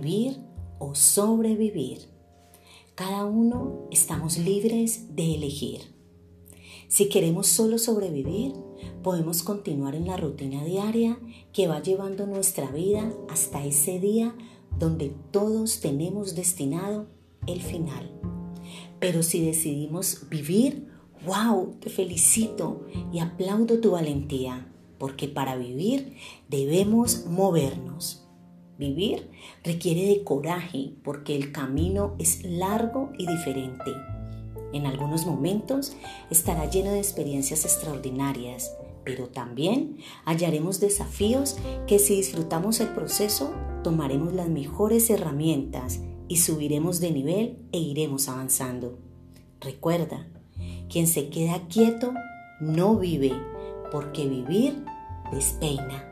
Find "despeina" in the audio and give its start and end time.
55.30-56.11